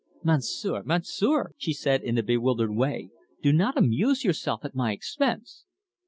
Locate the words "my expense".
4.73-5.65